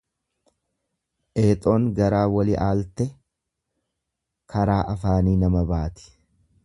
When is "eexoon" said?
1.41-1.85